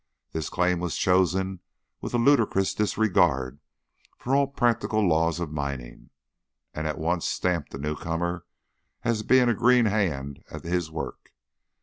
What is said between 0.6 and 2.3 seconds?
was chosen with a